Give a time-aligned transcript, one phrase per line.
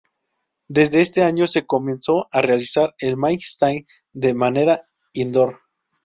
[0.67, 4.81] Desde este año se comenzó a realizar el Main Stage de manera
[5.13, 5.61] indoor.